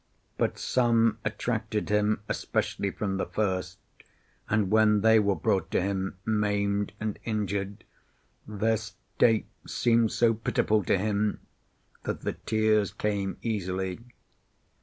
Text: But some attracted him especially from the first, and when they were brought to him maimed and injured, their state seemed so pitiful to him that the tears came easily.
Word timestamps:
But 0.35 0.57
some 0.57 1.19
attracted 1.23 1.89
him 1.89 2.21
especially 2.27 2.89
from 2.89 3.17
the 3.17 3.27
first, 3.27 3.77
and 4.49 4.71
when 4.71 5.01
they 5.01 5.19
were 5.19 5.35
brought 5.35 5.69
to 5.69 5.81
him 5.83 6.17
maimed 6.25 6.93
and 6.99 7.19
injured, 7.23 7.83
their 8.47 8.77
state 8.77 9.45
seemed 9.67 10.11
so 10.11 10.33
pitiful 10.33 10.83
to 10.85 10.97
him 10.97 11.41
that 12.01 12.21
the 12.21 12.33
tears 12.33 12.91
came 12.91 13.37
easily. 13.43 13.99